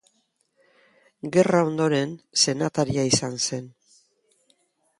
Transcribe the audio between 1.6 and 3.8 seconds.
ondoren senataria izan zen.